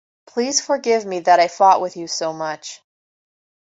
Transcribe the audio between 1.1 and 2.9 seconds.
that I fought with you so much.